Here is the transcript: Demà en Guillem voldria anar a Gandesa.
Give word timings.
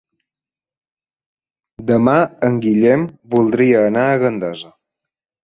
Demà 1.91 2.15
en 2.49 2.57
Guillem 2.65 3.05
voldria 3.37 3.85
anar 3.93 4.09
a 4.09 4.19
Gandesa. 4.27 4.75